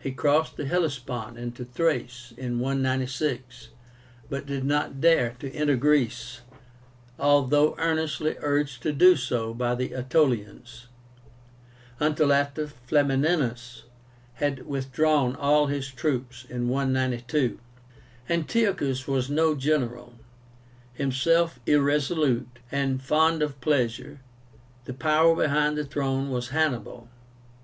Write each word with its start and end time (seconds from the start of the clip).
He 0.00 0.10
crossed 0.10 0.56
the 0.56 0.64
Hellespont 0.66 1.38
into 1.38 1.64
Thrace 1.64 2.32
in 2.36 2.58
196, 2.58 3.68
but 4.28 4.46
did 4.46 4.64
not 4.64 5.00
dare 5.00 5.36
to 5.38 5.48
enter 5.52 5.76
Greece, 5.76 6.40
although 7.20 7.76
earnestly 7.78 8.34
urged 8.40 8.82
to 8.82 8.92
do 8.92 9.14
so 9.14 9.54
by 9.54 9.76
the 9.76 9.92
Aetolians, 9.94 10.88
until 12.00 12.32
after 12.32 12.66
Flamininus 12.66 13.84
had 14.42 14.66
withdrawn 14.66 15.36
all 15.36 15.68
his 15.68 15.88
troops 15.88 16.44
(192). 16.50 17.60
Antiochus 18.28 19.06
was 19.06 19.30
no 19.30 19.54
general. 19.54 20.14
Himself 20.94 21.60
irresolute 21.64 22.58
and 22.72 23.00
fond 23.00 23.40
of 23.40 23.60
pleasure, 23.60 24.18
the 24.84 24.94
power 24.94 25.36
behind 25.36 25.78
his 25.78 25.86
throne 25.86 26.30
was 26.30 26.48
HANNIBAL. 26.48 27.08